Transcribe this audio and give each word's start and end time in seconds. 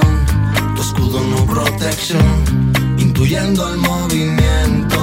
Tu 0.00 0.82
escudo 0.82 1.20
no 1.20 1.46
protección, 1.46 2.44
intuyendo 2.98 3.68
el 3.72 3.78
movimiento. 3.78 5.02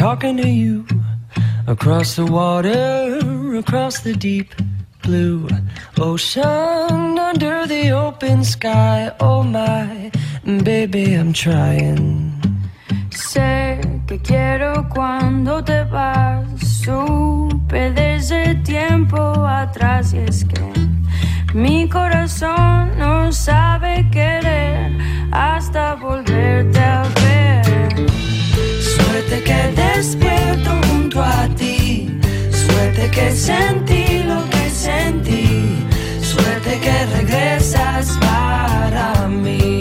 Talking 0.00 0.36
to 0.36 0.48
you 0.48 0.86
across 1.66 2.16
the 2.16 2.24
water, 2.24 3.18
across 3.58 4.00
the 4.00 4.14
deep 4.14 4.54
blue 5.02 5.46
ocean, 5.98 7.18
under 7.18 7.66
the 7.66 7.90
open 7.90 8.42
sky. 8.42 9.12
Oh 9.20 9.42
my, 9.42 10.10
baby, 10.64 11.14
I'm 11.14 11.32
trying. 11.32 12.32
Sé 13.10 13.80
que 14.06 14.18
quiero 14.18 14.88
cuando 14.88 15.62
te 15.62 15.84
vas, 15.84 16.46
supe 16.82 17.92
desde 17.92 18.54
tiempo 18.64 19.20
atrás 19.46 20.14
y 20.14 20.18
es 20.18 20.44
que 20.44 20.72
mi 21.54 21.88
corazón 21.88 22.98
no 22.98 23.30
sabe 23.32 24.08
querer 24.10 24.92
hasta 25.30 25.94
volverte 25.94 26.80
a 26.80 27.02
ver. 27.02 27.19
Que 29.50 29.62
despierto 29.82 30.70
junto 30.86 31.20
a 31.20 31.48
ti. 31.58 32.08
Suerte 32.52 33.10
que 33.10 33.32
sentí 33.32 34.22
lo 34.22 34.48
que 34.48 34.70
sentí. 34.70 35.74
Suerte 36.22 36.78
que 36.78 36.96
regresas 37.16 38.16
para 38.20 39.26
mí. 39.26 39.79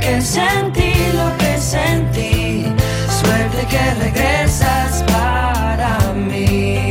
Que 0.00 0.20
sentí 0.20 0.92
lo 1.14 1.36
que 1.38 1.58
sentí. 1.58 2.64
Suerte 3.20 3.66
que 3.68 3.94
regresas 4.04 5.02
para 5.04 6.12
mí. 6.12 6.90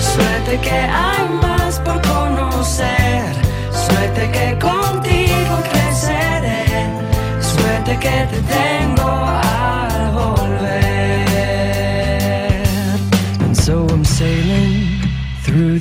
Suerte 0.00 0.58
que 0.58 0.78
hay 0.80 1.28
más 1.40 1.78
por 1.80 2.00
conocer. 2.02 3.24
Suerte 3.70 4.30
que 4.32 4.58
contigo 4.58 5.54
creceré. 5.70 6.66
Suerte 7.40 7.96
que 7.98 8.26
te 8.30 8.40
tengo 8.52 8.82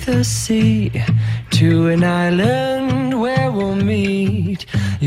the 0.06 0.24
sea 0.24 0.90
to 1.52 1.88
an 1.88 2.04
island. 2.04 2.71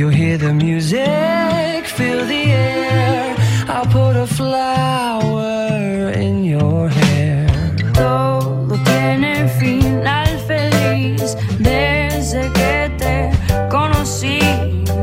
You'll 0.05 0.13
hear 0.13 0.37
the 0.37 0.53
music, 0.53 1.87
feel 1.87 2.27
the 2.27 2.45
air. 2.53 3.35
I'll 3.69 3.87
put 3.87 4.17
a 4.17 4.27
flower 4.27 6.11
in 6.11 6.45
your 6.45 6.91
hair. 6.91 7.47
Todo 7.95 8.77
tiene 8.85 9.49
final 9.59 10.29
feliz 10.47 11.39
desde 11.59 12.53
que 12.53 12.91
te 12.99 13.31
conocí. 13.71 14.41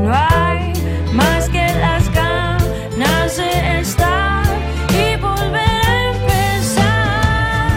No 0.03 0.11
hay 0.13 0.71
más 1.11 1.49
que 1.49 1.65
las 1.85 2.03
ganas 2.13 3.37
de 3.37 3.79
estar 3.79 4.45
y 5.03 5.15
volver 5.19 5.81
a 5.83 6.11
empezar. 6.13 7.71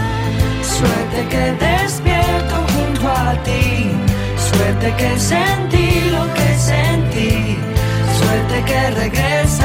Suerte 0.61 1.25
que 1.31 1.55
Suerte 4.37 4.93
que 4.97 5.09
sentí 5.09 5.15
lo 5.15 5.15
que 5.15 5.19
sentí. 5.19 5.64
Que 8.63 8.89
regresas 8.91 9.64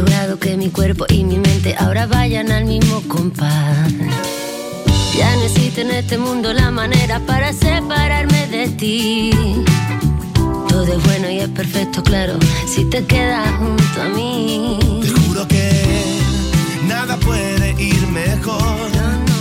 Logrado 0.00 0.38
que 0.38 0.56
mi 0.56 0.70
cuerpo 0.70 1.04
y 1.10 1.24
mi 1.24 1.36
mente 1.36 1.76
ahora 1.78 2.06
vayan 2.06 2.50
al 2.50 2.64
mismo 2.64 3.02
compás. 3.06 3.92
Ya 5.14 5.36
no 5.36 5.42
existe 5.42 5.82
en 5.82 5.90
este 5.90 6.16
mundo 6.16 6.54
la 6.54 6.70
manera 6.70 7.20
para 7.26 7.52
separarme 7.52 8.46
de 8.46 8.68
ti. 8.68 9.30
Todo 10.70 10.90
es 10.90 11.04
bueno 11.04 11.28
y 11.28 11.40
es 11.40 11.50
perfecto, 11.50 12.02
claro, 12.02 12.38
si 12.66 12.86
te 12.86 13.04
quedas 13.04 13.46
junto 13.58 14.00
a 14.00 14.08
mí. 14.08 14.78
Te 15.02 15.10
juro 15.10 15.46
que 15.46 15.70
nada 16.88 17.18
puede 17.18 17.74
ir 17.78 18.06
mejor, 18.06 18.88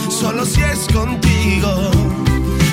solo 0.09 0.45
si 0.45 0.59
es 0.59 0.93
contigo, 0.93 1.89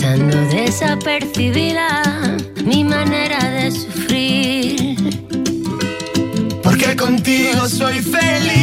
Pasando 0.00 0.38
desapercibida 0.48 2.02
mi 2.64 2.84
manera 2.84 3.38
de 3.50 3.70
sufrir. 3.70 4.96
Porque 6.62 6.96
contigo 6.96 7.68
soy 7.68 8.00
feliz. 8.00 8.56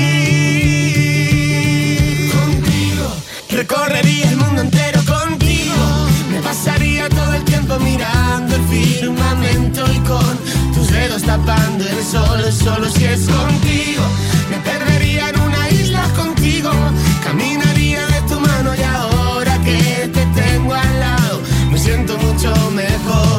Contigo 2.34 3.16
recorrería 3.52 4.32
el 4.32 4.38
mundo 4.38 4.62
entero 4.64 5.00
contigo. 5.06 5.76
Me 6.32 6.42
pasaría 6.42 7.08
todo 7.08 7.36
el 7.36 7.44
tiempo 7.44 7.78
mirando 7.82 8.56
el 8.56 8.64
firmamento 8.64 9.86
y 9.94 10.00
con 10.00 10.40
tus 10.74 10.90
dedos 10.90 11.22
tapando 11.22 11.88
el 11.88 12.04
sol. 12.04 12.52
Solo 12.52 12.90
si 12.90 13.06
es 13.06 13.30
contigo. 13.30 14.02
Siento 22.38 22.56
mucho 22.56 22.72
mejor. 22.72 23.37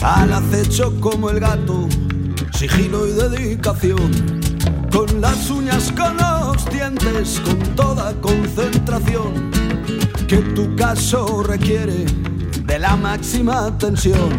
Al 0.00 0.32
acecho 0.32 0.94
como 1.00 1.30
el 1.30 1.40
gato, 1.40 1.88
sigilo 2.52 3.04
y 3.08 3.12
dedicación, 3.12 4.12
con 4.92 5.20
las 5.20 5.50
uñas, 5.50 5.92
con 5.92 6.16
los 6.16 6.64
dientes, 6.70 7.40
con 7.40 7.58
toda 7.74 8.12
concentración, 8.20 9.50
que 10.28 10.36
tu 10.54 10.76
caso 10.76 11.42
requiere 11.42 12.04
de 12.64 12.78
la 12.78 12.94
máxima 12.94 13.66
atención. 13.66 14.30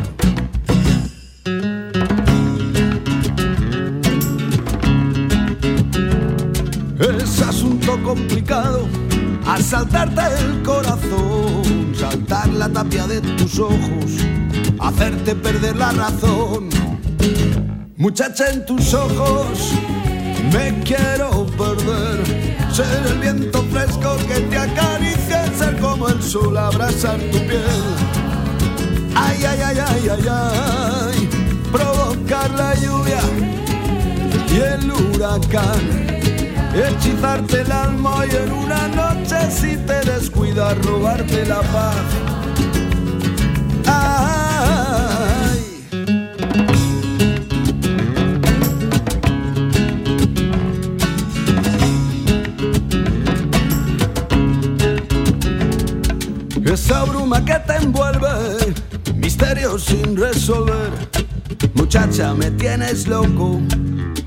Es 7.20 7.42
asunto 7.42 8.02
complicado 8.02 8.88
asaltarte 9.46 10.22
el 10.40 10.64
corazón, 10.64 11.61
la 12.54 12.70
tapia 12.70 13.08
de 13.08 13.22
tus 13.22 13.60
ojos, 13.60 14.12
hacerte 14.80 15.36
perder 15.36 15.76
la 15.76 15.92
razón. 15.92 16.70
Muchacha 17.98 18.50
en 18.50 18.66
tus 18.66 18.94
ojos, 18.94 19.74
me 20.52 20.82
quiero 20.84 21.46
perder, 21.58 22.24
ser 22.72 23.06
el 23.08 23.20
viento 23.20 23.62
fresco 23.72 24.18
que 24.28 24.42
te 24.42 24.58
acaricia, 24.58 25.46
ser 25.58 25.80
como 25.80 26.08
el 26.08 26.22
sol 26.22 26.58
abrazar 26.58 27.20
tu 27.32 27.38
piel. 27.40 27.62
Ay, 29.16 29.44
ay, 29.46 29.60
ay, 29.64 29.78
ay, 29.80 30.10
ay, 30.10 30.26
ay, 30.30 31.30
provocar 31.72 32.50
la 32.52 32.74
lluvia 32.76 33.22
y 34.52 34.58
el 34.58 34.92
huracán. 34.92 36.12
Hechizarte 36.74 37.62
el 37.62 37.72
alma 37.72 38.26
y 38.26 38.36
en 38.36 38.52
una 38.54 38.88
noche 38.88 39.52
si 39.52 39.76
te 39.76 40.00
descuidas 40.10 40.78
robarte 40.86 41.46
la 41.46 41.62
paz. 41.62 42.31
Esa 56.72 57.04
bruma 57.04 57.44
que 57.46 57.54
te 57.68 57.76
envuelve, 57.76 58.74
misterio 59.16 59.78
sin 59.78 60.16
resolver. 60.16 60.90
Muchacha, 61.74 62.34
me 62.34 62.50
tienes 62.52 63.08
loco, 63.08 63.60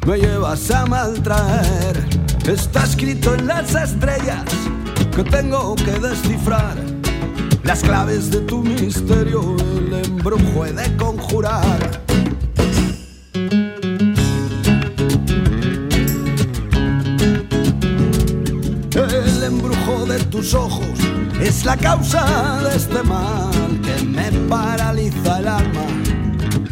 me 0.07 0.18
llevas 0.18 0.70
a 0.70 0.85
maltraer. 0.85 1.96
Está 2.46 2.85
escrito 2.85 3.35
en 3.35 3.46
las 3.46 3.74
estrellas 3.74 4.44
que 5.16 5.24
tengo 5.24 5.74
que 5.74 5.98
descifrar. 5.98 6.94
Las 7.64 7.83
claves 7.83 8.31
de 8.31 8.40
tu 8.40 8.59
misterio, 8.59 9.57
el 9.79 10.05
embrujo 10.05 10.66
he 10.66 10.72
de 10.72 10.96
conjurar. 10.96 12.03
El 18.92 19.42
embrujo 19.42 20.05
de 20.05 20.18
tus 20.24 20.53
ojos 20.53 20.87
es 21.40 21.64
la 21.64 21.77
causa 21.77 22.61
de 22.62 22.77
este 22.77 23.03
mal 23.03 23.81
que 23.83 24.05
me 24.05 24.31
paraliza 24.48 25.38
el 25.38 25.48
alma 25.48 25.87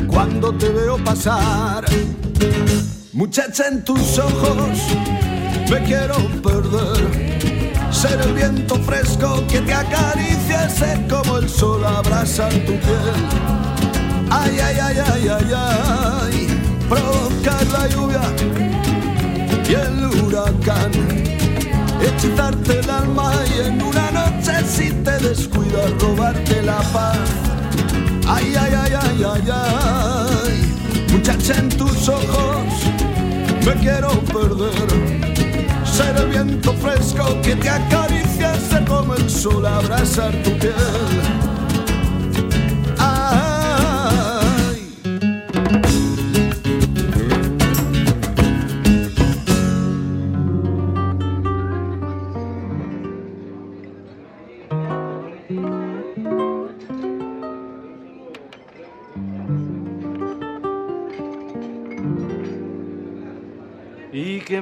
cuando 0.07 0.52
te 0.52 0.68
veo 0.68 1.02
pasar. 1.02 1.87
Muchacha 3.14 3.68
en 3.68 3.83
tus 3.83 4.18
ojos 4.18 4.78
me 5.70 5.83
quiero 5.85 6.16
perder. 6.42 7.32
Ser 8.03 8.21
el 8.21 8.33
viento 8.35 8.75
fresco 8.83 9.47
que 9.47 9.61
te 9.61 9.73
acaricia, 9.73 10.69
ser 10.69 11.07
como 11.07 11.38
el 11.38 11.49
sol 11.49 11.85
abrasa 11.85 12.49
tu 12.49 12.73
piel. 12.73 13.29
Ay, 14.29 14.59
ay, 14.59 14.77
ay, 14.83 14.97
ay, 15.07 15.29
ay, 15.29 15.53
ay, 15.55 16.61
provocar 16.88 17.65
la 17.69 17.87
lluvia 17.87 18.23
y 19.69 19.73
el 19.73 20.05
huracán 20.21 20.91
hechizarte 22.01 22.81
el 22.81 22.91
alma 22.91 23.35
y 23.55 23.69
en 23.69 23.81
una 23.81 24.11
noche 24.11 24.53
si 24.67 24.91
te 24.91 25.19
descuidas 25.19 25.93
robarte 26.01 26.61
la 26.61 26.81
paz. 26.93 27.19
Ay, 28.27 28.53
ay, 28.59 28.75
ay, 28.83 28.93
ay, 29.01 29.25
ay, 29.33 29.49
ay, 29.49 31.12
muchacha 31.12 31.55
en 31.57 31.69
tus 31.69 32.09
ojos 32.09 32.67
me 33.65 33.75
quiero 33.75 34.09
perder. 34.23 35.02
Ser 35.92 36.16
el 36.16 36.28
viento 36.28 36.72
fresco 36.72 37.38
que 37.42 37.55
te 37.55 37.68
acaricia, 37.68 38.55
ser 38.55 38.83
como 38.87 39.14
el 39.14 39.28
sol 39.28 39.66
abrazar 39.66 40.33
tu 40.42 40.50
piel. 40.59 41.62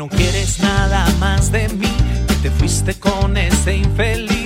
No 0.00 0.08
quieres 0.08 0.60
nada 0.60 1.06
más 1.18 1.52
de 1.52 1.68
mí, 1.68 1.92
que 2.26 2.34
te 2.36 2.50
fuiste 2.50 2.94
con 2.94 3.36
ese 3.36 3.76
infeliz. 3.76 4.39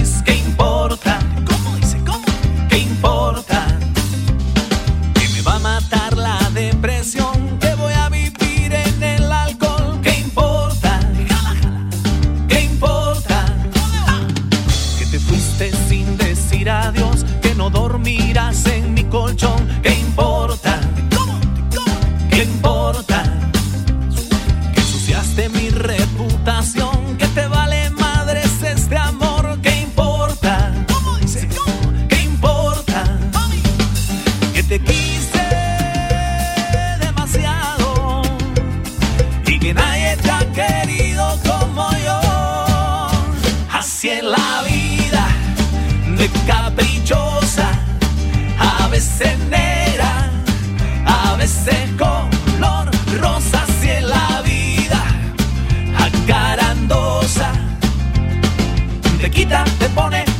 passion 26.44 26.93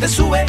sube, 0.09 0.44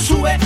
sube, 0.00 0.38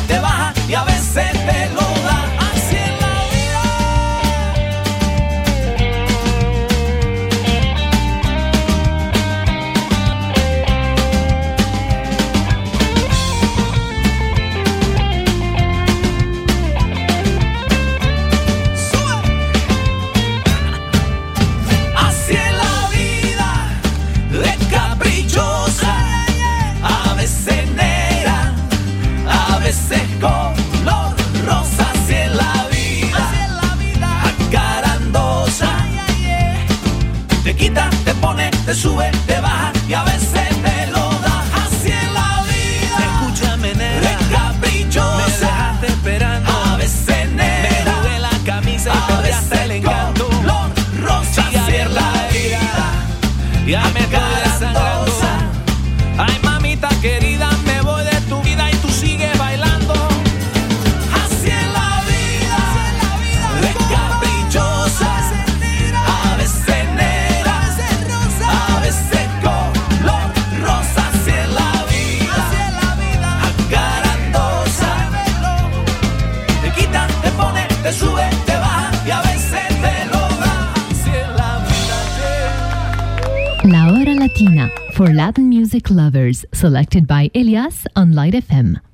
selected 86.65 87.07
by 87.07 87.31
Elias 87.35 87.87
on 87.95 88.13
Light 88.13 88.33
FM. 88.33 88.94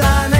sana 0.00 0.39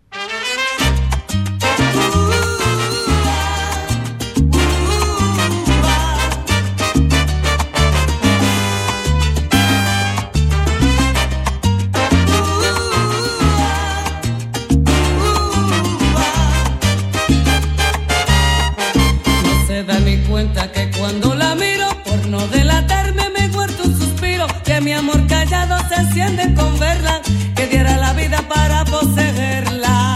amor 25.01 25.25
callado 25.25 25.77
se 25.89 25.95
enciende 25.95 26.53
con 26.53 26.77
verla, 26.77 27.21
que 27.55 27.65
diera 27.65 27.97
la 27.97 28.13
vida 28.13 28.39
para 28.47 28.85
poseerla. 28.85 30.15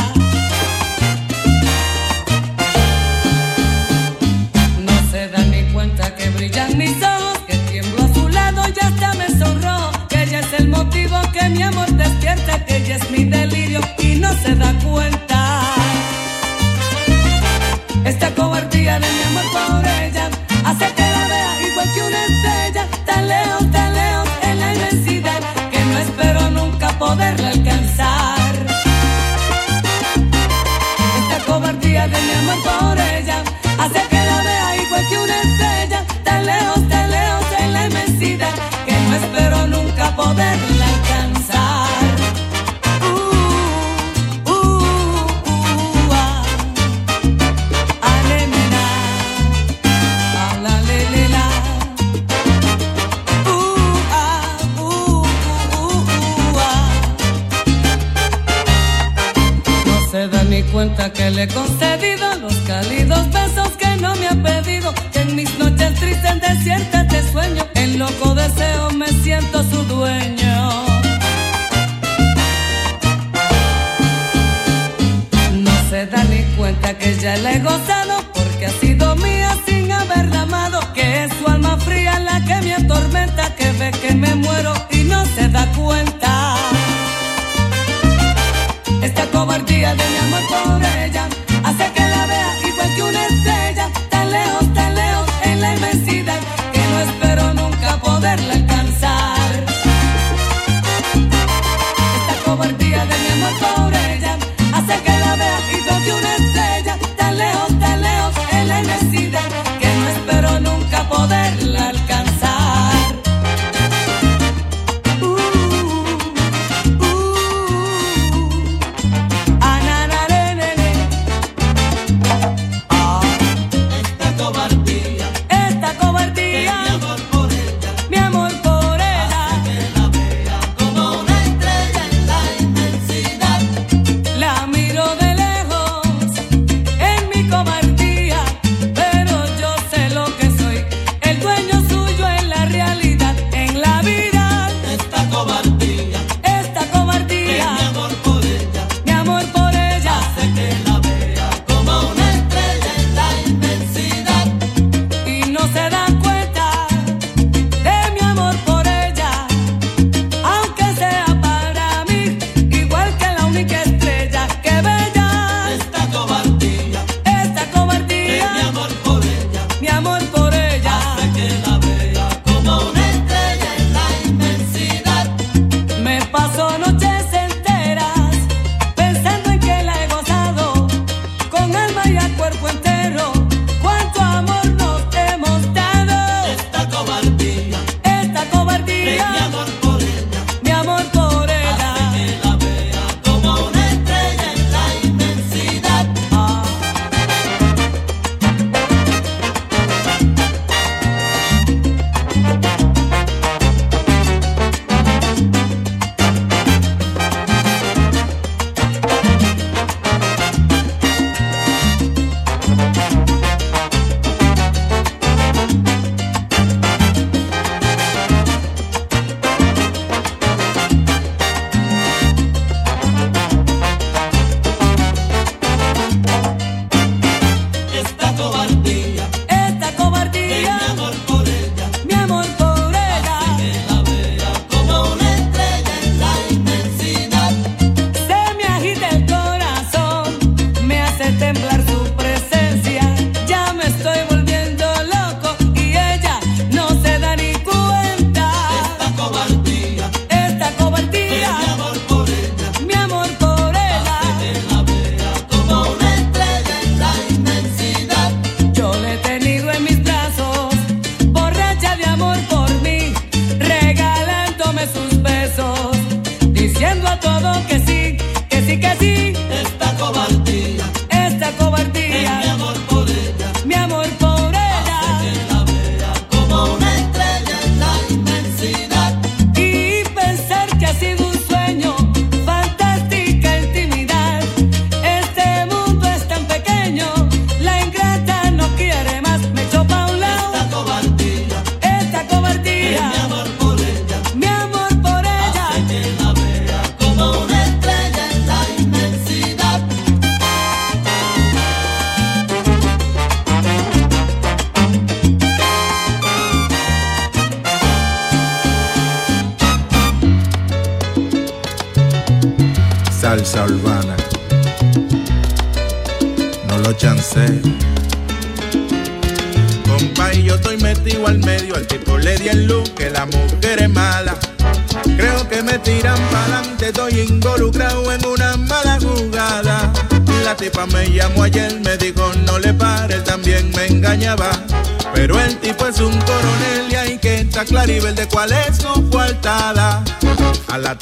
No 4.88 5.12
se 5.12 5.28
da 5.30 5.40
ni 5.46 5.64
cuenta 5.74 6.16
que 6.16 6.30
brillan 6.30 6.78
mis 6.78 6.96
ojos, 7.02 7.40
que 7.48 7.58
tiemblo 7.72 8.04
a 8.04 8.14
su 8.14 8.30
lado 8.30 8.62
y 8.76 8.86
hasta 8.86 9.14
me 9.16 9.28
sonrojo, 9.40 9.92
que 10.08 10.22
ella 10.24 10.40
es 10.42 10.54
el 10.60 10.68
motivo 10.68 11.20
que 11.34 11.50
mi 11.50 11.64
amor 11.64 11.90
despierta, 11.92 12.64
que 12.66 12.78
ella 12.78 12.98
es 12.98 13.10
mi 13.10 13.24
delirio 13.26 13.82
y 13.98 14.16
no 14.16 14.32
se 14.44 14.54
da 14.56 14.72
cuenta. 14.84 15.25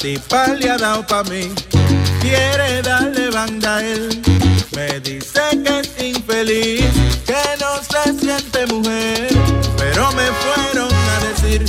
Tipa 0.04 0.48
le 0.48 0.68
ha 0.68 0.76
dado 0.76 1.06
pa' 1.06 1.22
mí, 1.24 1.50
quiere 2.20 2.82
darle 2.82 3.30
banda 3.30 3.76
a 3.76 3.80
él. 3.82 4.20
Me 4.76 5.00
dice 5.00 5.40
que 5.64 5.80
es 5.80 6.04
infeliz, 6.04 6.92
que 7.24 7.42
no 7.58 7.72
se 7.90 8.02
siente 8.20 8.66
mujer. 8.66 9.28
Pero 9.78 10.12
me 10.12 10.26
fueron 10.42 10.90
a 10.92 11.16
decir 11.26 11.64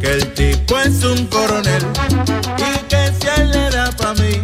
que 0.00 0.10
el 0.12 0.34
tipo 0.34 0.76
es 0.76 1.04
un 1.04 1.24
coronel 1.26 1.86
y 2.58 2.78
que 2.88 3.12
si 3.20 3.40
él 3.40 3.52
le 3.52 3.70
da 3.70 3.92
pa' 3.92 4.14
mí, 4.14 4.42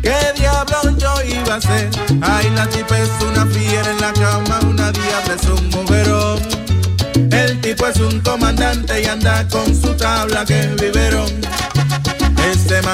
¿qué 0.00 0.32
diablo 0.34 0.96
yo 0.96 1.12
iba 1.28 1.54
a 1.54 1.56
hacer? 1.58 1.90
Ay, 2.22 2.50
la 2.56 2.66
tipa 2.68 2.98
es 2.98 3.10
una 3.20 3.44
fiera 3.44 3.90
en 3.90 4.00
la 4.00 4.14
cama, 4.14 4.60
una 4.66 4.90
diabla 4.92 5.34
es 5.38 5.46
un 5.46 5.68
mujerón. 5.68 6.40
El 7.32 7.60
tipo 7.60 7.86
es 7.86 7.98
un 7.98 8.18
comandante 8.20 9.02
y 9.02 9.04
anda 9.04 9.46
con 9.48 9.78
su 9.78 9.94
tabla 9.94 10.46
que 10.46 10.68
viveron. 10.80 11.42
Ese 11.71 11.71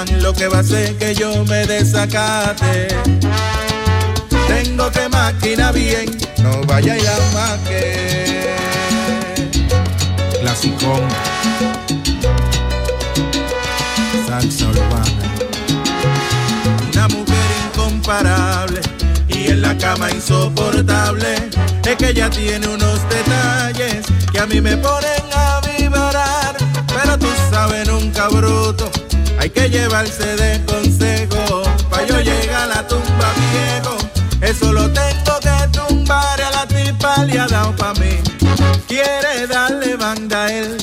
lo 0.06 0.32
que 0.32 0.46
va 0.46 0.58
a 0.58 0.60
hacer 0.60 0.96
que 0.96 1.14
yo 1.14 1.44
me 1.44 1.66
desacate. 1.66 2.88
Tengo 4.46 4.90
que 4.90 5.08
máquina 5.08 5.72
bien, 5.72 6.16
no 6.42 6.60
vaya 6.66 6.96
y 6.96 7.02
la 7.02 7.18
maque. 7.34 8.56
Clasicón. 10.40 11.02
Salsa 14.26 14.66
urbana. 14.68 15.24
Una 16.92 17.08
mujer 17.08 17.46
incomparable 17.66 18.80
y 19.28 19.48
en 19.48 19.62
la 19.62 19.76
cama 19.76 20.10
insoportable. 20.10 21.34
Es 21.84 21.96
que 21.96 22.10
ella 22.10 22.30
tiene 22.30 22.68
unos 22.68 23.00
detalles 23.08 24.06
que 24.30 24.38
a 24.38 24.46
mí 24.46 24.60
me 24.60 24.76
ponen 24.76 25.22
a 25.32 25.60
vibrar. 25.60 26.56
Pero 26.86 27.18
tú 27.18 27.26
sabes, 27.50 27.88
nunca 27.88 28.28
bruto. 28.28 28.90
Hay 29.38 29.50
que 29.50 29.68
llevarse 29.70 30.36
de 30.36 30.64
consejo. 30.64 31.62
Pa' 31.90 32.04
yo 32.04 32.20
llegar 32.20 32.62
a 32.62 32.66
la 32.66 32.86
tumba 32.86 33.32
viejo. 33.52 33.96
Eso 34.40 34.72
lo 34.72 34.90
tengo 34.90 35.38
que 35.40 35.78
tumbar. 35.78 36.40
A 36.42 36.50
la 36.50 36.66
tipa 36.66 37.24
le 37.24 37.38
ha 37.38 37.46
dado 37.46 37.74
pa' 37.76 37.94
mí. 37.94 38.18
Quiere 38.86 39.46
darle 39.46 39.96
banda 39.96 40.44
a 40.44 40.52
él. 40.52 40.76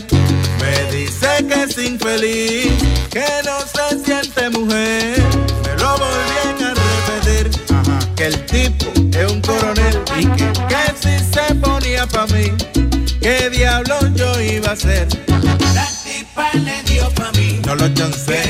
Me 0.60 0.91
dice 0.91 1.45
que 1.47 1.64
es 1.64 1.78
infeliz. 1.78 2.74
Que 3.10 3.26
no 3.43 3.60
se 3.62 4.03
siente 4.03 4.49
mujer. 4.49 5.22
Me 5.64 5.82
lo 5.82 5.97
volvían 5.97 6.64
a 6.64 6.74
repetir. 6.74 7.51
Que 8.16 8.28
el 8.28 8.45
tipo 8.45 8.86
es 9.18 9.32
un 9.32 9.41
coronel. 9.41 10.01
Y 10.18 10.26
que, 10.28 10.51
que 10.70 10.84
si 11.01 11.34
se 11.34 11.56
ponía 11.56 12.08
pa' 12.08 12.28
mí. 12.28 12.53
¿Qué 13.20 13.49
diablo 13.49 13.95
yo 14.16 14.39
iba 14.39 14.70
a 14.70 14.74
hacer? 14.74 15.08
Tipa 16.36 16.52
le 16.66 16.84
dio 16.84 17.10
pa' 17.12 17.32
mí. 17.32 17.62
No 17.66 17.76
lo 17.76 17.88
chancé. 17.94 18.42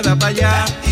Y 0.00 0.02
le 0.02 0.14
voy 0.14 0.14
a 0.14 0.16
dar 0.16 0.18
pa' 0.18 0.26
allá. 0.28 0.89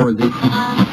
for 0.00 0.12
this. 0.14 0.89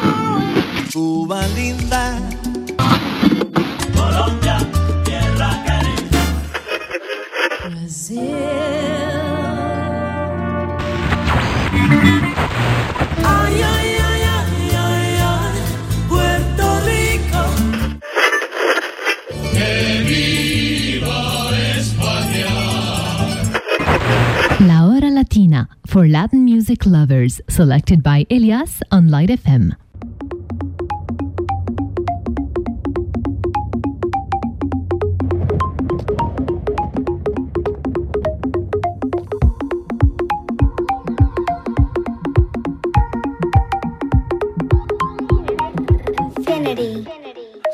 Latin 26.18 26.46
music 26.46 26.88
lovers, 26.88 27.40
selected 27.48 28.02
by 28.02 28.26
Elias 28.32 28.82
on 28.92 29.08
Light 29.08 29.30
FM. 29.30 29.76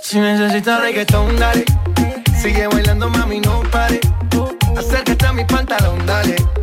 Si 0.02 0.20
necesitas 0.20 0.82
reggaetón, 0.82 1.40
dale. 1.40 1.64
Sigue 2.42 2.68
bailando, 2.68 3.10
mami, 3.10 3.40
no 3.40 3.64
pare. 3.72 4.02
Acércate 4.76 5.28
a 5.28 5.32
mi 5.32 5.46
pantalón, 5.46 6.06
dale. 6.06 6.63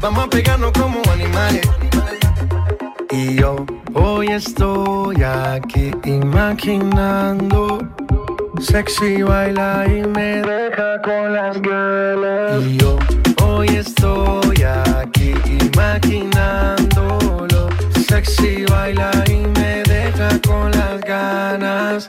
Vamos 0.00 0.24
a 0.24 0.28
pegarnos 0.28 0.72
como 0.72 1.00
animales. 1.12 1.68
Y 3.10 3.36
yo 3.36 3.64
hoy 3.94 4.28
estoy 4.28 5.22
aquí 5.22 5.92
imaginando. 6.04 7.78
Sexy 8.60 9.22
baila 9.22 9.86
y 9.86 10.06
me 10.06 10.42
deja 10.42 11.00
con 11.02 11.32
las 11.32 11.60
ganas. 11.60 12.62
Y 12.62 12.76
yo 12.78 12.98
hoy 13.42 13.68
estoy 13.68 14.62
aquí 14.62 15.34
imaginándolo. 15.60 17.68
Sexy 18.08 18.64
baila 18.66 19.10
y 19.28 19.46
me 19.58 19.82
deja 19.84 20.38
con 20.46 20.70
las 20.72 21.00
ganas. 21.00 22.08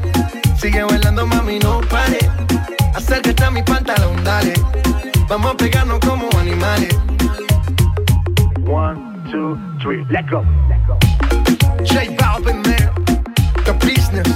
Sigue 0.61 0.83
bailando, 0.83 1.25
mami, 1.25 1.57
no 1.57 1.81
pare. 1.89 2.19
Acércate 2.93 3.43
a 3.43 3.49
mi 3.49 3.63
pantalón, 3.63 4.23
dale. 4.23 4.53
Vamos 5.27 5.53
a 5.53 5.57
pegarnos 5.57 5.97
como 6.01 6.29
animales. 6.37 6.95
One, 8.67 8.95
two, 9.31 9.57
three, 9.81 10.05
let 10.11 10.29
go. 10.29 10.45
J 11.83 12.15
Balvin, 12.15 12.61
man. 12.61 12.93
The 13.65 13.73
business. 13.83 14.27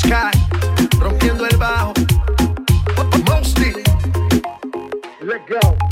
Sky. 0.00 0.32
Rompiendo 0.98 1.46
el 1.46 1.56
bajo. 1.56 1.92
Mosty. 3.24 3.74
Let 5.20 5.46
go. 5.48 5.91